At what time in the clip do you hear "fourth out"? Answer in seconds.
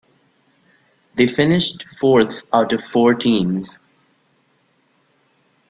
1.99-2.73